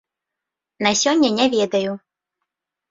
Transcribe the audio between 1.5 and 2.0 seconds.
ведаю.